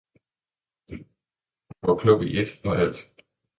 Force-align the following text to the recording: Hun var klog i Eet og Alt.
Hun 0.89 1.05
var 1.89 1.95
klog 2.01 2.23
i 2.27 2.35
Eet 2.39 2.57
og 2.65 2.79
Alt. 2.81 3.07